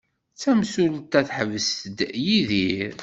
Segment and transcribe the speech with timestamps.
[0.41, 2.93] Tamsulta teḥbes-d Yidir.